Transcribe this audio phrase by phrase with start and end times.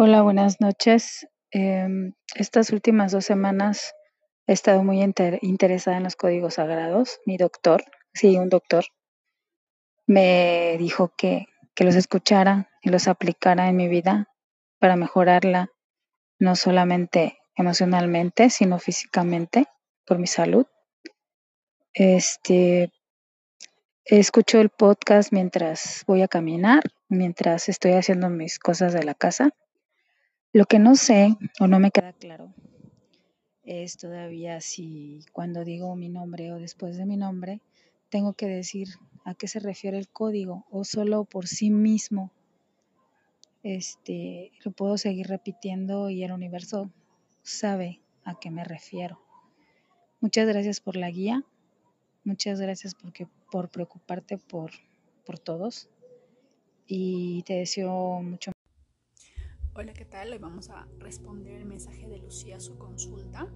[0.00, 1.26] Hola, buenas noches.
[1.50, 3.96] Em, estas últimas dos semanas
[4.46, 7.18] he estado muy interesada en los códigos sagrados.
[7.26, 7.82] Mi doctor,
[8.14, 8.84] sí, un doctor,
[10.06, 14.28] me dijo que, que los escuchara y los aplicara en mi vida
[14.78, 15.72] para mejorarla,
[16.38, 19.66] no solamente emocionalmente, sino físicamente,
[20.06, 20.66] por mi salud.
[21.92, 22.92] Este,
[24.04, 29.52] escucho el podcast mientras voy a caminar, mientras estoy haciendo mis cosas de la casa
[30.52, 32.52] lo que no sé o no me queda claro
[33.64, 37.60] es todavía si cuando digo mi nombre o después de mi nombre
[38.08, 38.88] tengo que decir
[39.24, 42.32] a qué se refiere el código o solo por sí mismo
[43.62, 46.90] este lo puedo seguir repitiendo y el universo
[47.42, 49.20] sabe a qué me refiero.
[50.20, 51.44] Muchas gracias por la guía.
[52.24, 54.70] Muchas gracias porque, por preocuparte por,
[55.24, 55.88] por todos.
[56.86, 58.52] Y te deseo mucho
[59.80, 60.32] Hola, ¿qué tal?
[60.32, 63.46] Hoy vamos a responder el mensaje de Lucía a su consulta.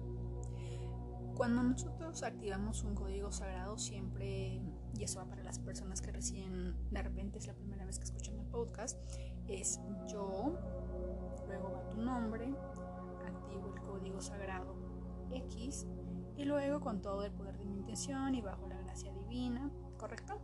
[1.35, 4.61] Cuando nosotros activamos un código sagrado, siempre,
[4.97, 8.05] y eso va para las personas que recién de repente es la primera vez que
[8.05, 8.97] escuchan el podcast,
[9.49, 10.57] es yo,
[11.45, 12.55] luego va tu nombre,
[13.25, 14.77] activo el código sagrado
[15.29, 15.87] X,
[16.37, 20.39] y luego con todo el poder de mi intención y bajo la gracia divina, ¿correcto?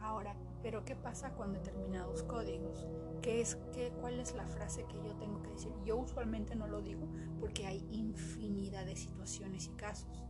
[0.00, 0.34] Ahora,
[0.64, 2.88] pero ¿qué pasa con determinados códigos?
[3.20, 5.70] ¿Qué es, qué, ¿Cuál es la frase que yo tengo que decir?
[5.84, 7.06] Yo usualmente no lo digo
[7.38, 10.24] porque hay infinidad de situaciones y casos.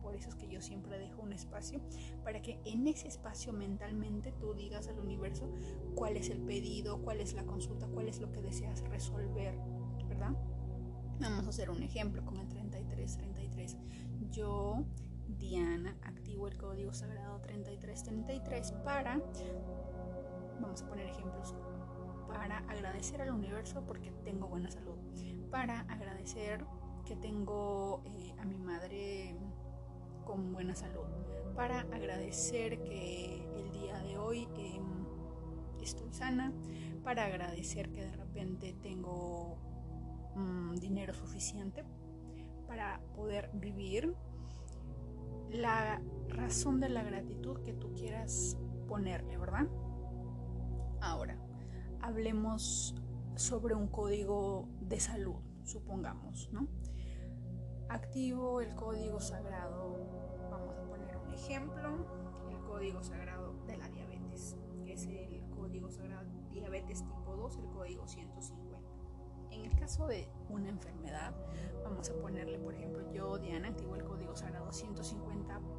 [0.00, 1.80] Por eso es que yo siempre dejo un espacio
[2.22, 5.50] para que en ese espacio mentalmente tú digas al universo
[5.96, 9.58] cuál es el pedido, cuál es la consulta, cuál es lo que deseas resolver,
[10.06, 10.36] ¿verdad?
[11.18, 13.76] Vamos a hacer un ejemplo con el 3333.
[14.30, 14.84] Yo
[15.44, 19.20] Diana, activo el código sagrado 3333 para,
[20.58, 21.54] vamos a poner ejemplos,
[22.26, 24.96] para agradecer al universo porque tengo buena salud,
[25.50, 26.64] para agradecer
[27.04, 29.36] que tengo eh, a mi madre
[30.24, 31.04] con buena salud,
[31.54, 35.04] para agradecer que el día de hoy em,
[35.82, 36.54] estoy sana,
[37.02, 39.58] para agradecer que de repente tengo
[40.36, 41.84] mm, dinero suficiente
[42.66, 44.16] para poder vivir
[45.54, 49.66] la razón de la gratitud que tú quieras ponerle, ¿verdad?
[51.00, 51.38] Ahora,
[52.00, 52.94] hablemos
[53.36, 56.66] sobre un código de salud, supongamos, ¿no?
[57.88, 59.96] Activo el código sagrado,
[60.50, 62.04] vamos a poner un ejemplo,
[62.50, 67.66] el código sagrado de la diabetes, que es el código sagrado diabetes tipo 2, el
[67.70, 68.80] código 150.
[69.50, 71.32] En el caso de una enfermedad,
[71.84, 74.93] vamos a ponerle, por ejemplo, yo, Diana, activo el código sagrado 150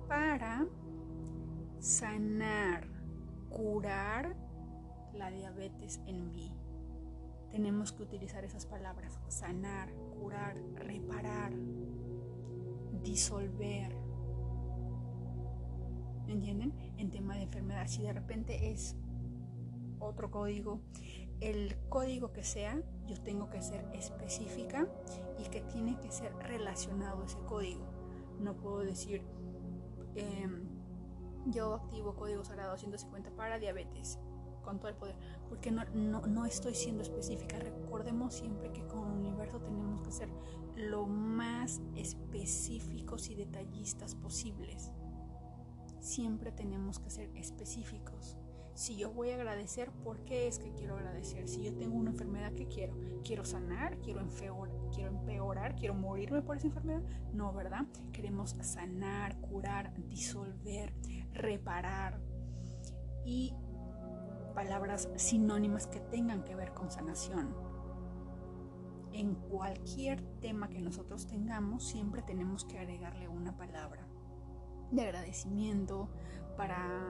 [0.08, 0.66] para
[1.80, 2.88] sanar,
[3.50, 4.36] curar
[5.14, 6.52] la diabetes en mí.
[7.52, 11.54] Tenemos que utilizar esas palabras, sanar, curar, reparar,
[13.04, 13.96] disolver.
[16.28, 16.74] ¿Entienden?
[16.98, 18.96] En tema de enfermedad, si de repente es
[20.00, 20.82] otro código,
[21.40, 24.88] el código que sea, yo tengo que ser específica
[25.38, 27.86] y que tiene que ser relacionado ese código.
[28.40, 29.24] No puedo decir,
[30.16, 30.68] em,
[31.48, 34.20] yo activo código sagrado 150 para diabetes
[34.64, 35.16] con todo el poder,
[35.48, 37.60] porque no, no, estoy siendo específica.
[37.60, 40.30] Recordemos siempre que con el universo tenemos que ser
[40.76, 44.92] lo más específicos y detallistas posibles.
[46.00, 48.38] Siempre tenemos que ser específicos.
[48.76, 51.48] Si yo voy a agradecer, ¿por qué es que quiero agradecer?
[51.48, 52.94] Si yo tengo una enfermedad, ¿qué quiero?
[53.24, 53.98] ¿Quiero sanar?
[54.00, 54.76] ¿Quiero empeorar?
[54.94, 55.76] ¿Quiero, empeorar?
[55.78, 57.02] ¿Quiero morirme por esa enfermedad?
[57.32, 57.86] No, ¿verdad?
[58.12, 60.94] Queremos sanar, curar, disolver,
[61.32, 62.20] reparar
[63.24, 63.54] y
[64.54, 67.56] palabras sinónimas que tengan que ver con sanación.
[69.14, 74.06] En cualquier tema que nosotros tengamos, siempre tenemos que agregarle una palabra
[74.96, 76.10] de agradecimiento,
[76.58, 77.02] para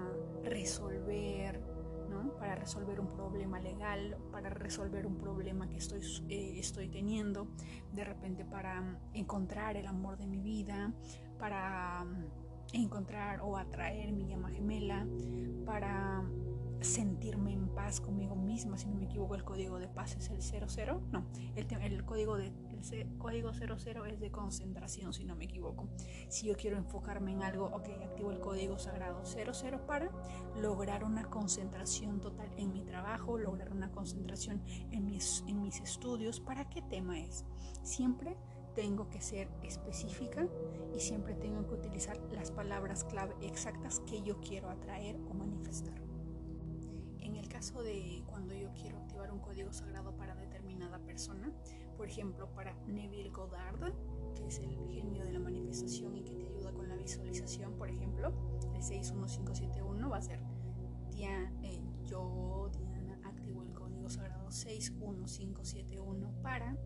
[0.43, 1.61] resolver,
[2.09, 2.33] ¿no?
[2.37, 7.47] para resolver un problema legal, para resolver un problema que estoy, eh, estoy teniendo,
[7.93, 10.93] de repente para encontrar el amor de mi vida,
[11.37, 12.05] para
[12.73, 15.05] encontrar o atraer mi llama gemela,
[15.65, 16.23] para
[16.81, 20.41] sentirme en paz conmigo misma, si no me equivoco el código de paz es el
[20.69, 22.51] 00, no, el, el código de
[22.91, 25.89] el código 00 es de concentración, si no me equivoco.
[26.29, 30.11] Si yo quiero enfocarme en algo, ok, activo el código sagrado 00 para
[30.61, 34.61] lograr una concentración total en mi trabajo, lograr una concentración
[34.91, 36.39] en mis, en mis estudios.
[36.39, 37.45] ¿Para qué tema es?
[37.81, 38.37] Siempre
[38.75, 40.47] tengo que ser específica
[40.93, 46.01] y siempre tengo que utilizar las palabras clave exactas que yo quiero atraer o manifestar.
[47.19, 51.51] En el caso de cuando yo quiero activar un código sagrado para determinada persona.
[51.97, 53.93] Por ejemplo, para Neville Goddard,
[54.35, 57.89] que es el genio de la manifestación y que te ayuda con la visualización, por
[57.89, 58.33] ejemplo,
[58.73, 60.39] el 61571 va a ser
[61.17, 66.77] eh, yo, Diana, activo el código sagrado 61571 para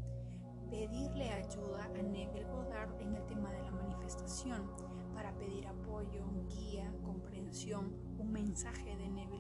[0.70, 4.70] pedirle ayuda a Neville Goddard en el tema de la manifestación,
[5.14, 9.39] para pedir apoyo, guía, comprensión, un mensaje de Neville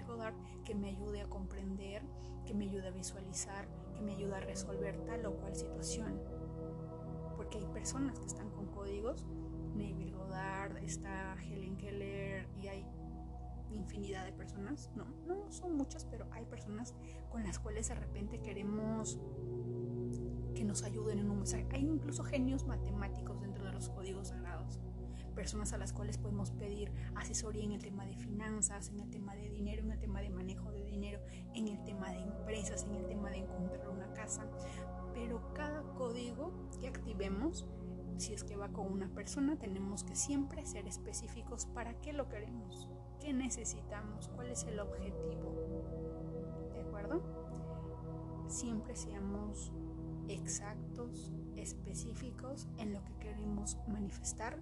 [0.63, 2.03] Que me ayude a comprender,
[2.45, 6.19] que me ayude a visualizar, que me ayude a resolver tal o cual situación.
[7.35, 9.25] Porque hay personas que están con códigos,
[9.75, 12.85] Neville Goddard, está Helen Keller y hay
[13.71, 16.95] infinidad de personas, no, no son muchas, pero hay personas
[17.29, 19.19] con las cuales de repente queremos
[20.55, 21.67] que nos ayuden en un mensaje.
[21.71, 24.79] Hay incluso genios matemáticos dentro de los códigos sagrados,
[25.39, 29.37] personas a las cuales podemos pedir asesoría en el tema de finanzas, en el tema
[29.37, 31.21] de dinero, en el tema de manejo de dinero,
[31.55, 34.45] en el tema de empresas, en el tema de encontrar una casa.
[35.13, 37.65] Pero cada código que activemos
[38.17, 42.27] si es que va con una persona, tenemos que siempre ser específicos para qué lo
[42.27, 42.89] queremos,
[43.21, 45.55] qué necesitamos, cuál es el objetivo.
[46.73, 47.23] ¿De acuerdo?
[48.49, 49.71] Siempre seamos
[50.27, 54.59] exactos, específicos en lo que queremos manifestar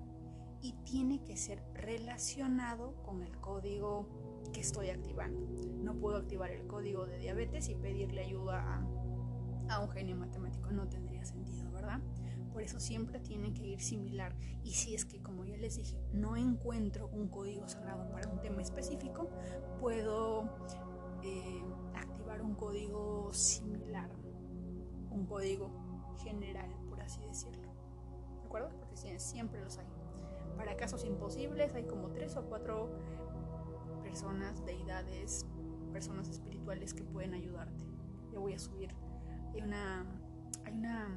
[0.61, 4.07] y tiene que ser relacionado con el código
[4.53, 5.47] que estoy activando.
[5.83, 8.83] No puedo activar el código de diabetes y pedirle ayuda
[9.69, 11.99] a, un genio matemático, no tendría sentido, ¿verdad?
[12.53, 14.35] Por eso siempre tienen que ir similar.
[14.63, 18.39] Y si es que, como ya les dije, no encuentro un código sagrado para un
[18.39, 19.29] tema específico,
[19.79, 20.49] puedo
[21.21, 21.63] eh,
[21.93, 24.09] activar un código similar,
[25.11, 25.69] un código
[26.23, 27.67] general, por así decirlo.
[28.39, 28.69] ¿De acuerdo?
[28.79, 29.85] Porque siempre los hay.
[30.57, 32.89] Para casos imposibles hay como tres o cuatro
[34.03, 35.45] personas, deidades,
[35.93, 37.85] personas espirituales que pueden ayudarte.
[38.31, 38.89] Yo voy a subir.
[39.53, 40.05] Hay una,
[40.65, 41.07] hay una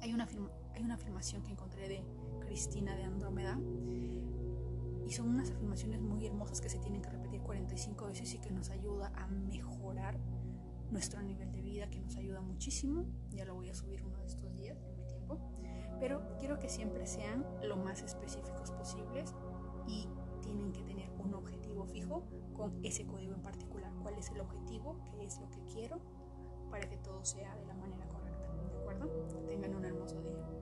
[0.00, 0.26] hay una,
[0.74, 2.02] hay una afirmación que encontré de
[2.40, 3.58] Cristina de Andrómeda
[5.06, 8.50] y son unas afirmaciones muy hermosas que se tienen que repetir 45 veces y que
[8.50, 10.18] nos ayuda a mejorar
[10.90, 13.04] nuestro nivel de vida, que nos ayuda muchísimo.
[13.30, 14.78] Ya lo voy a subir uno de estos días
[15.98, 19.34] Pero quiero que siempre sean lo más específicos posibles
[19.86, 20.08] y
[20.42, 22.24] tienen que tener un objetivo fijo
[22.54, 23.92] con ese código en particular.
[24.02, 24.96] ¿Cuál es el objetivo?
[25.10, 26.00] ¿Qué es lo que quiero?
[26.70, 28.48] Para que todo sea de la manera correcta.
[28.72, 29.26] ¿De acuerdo?
[29.46, 30.59] Tengan un hermoso día.